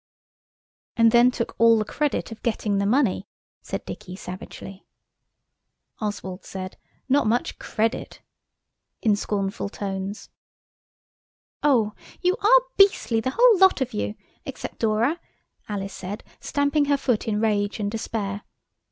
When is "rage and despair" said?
17.39-18.41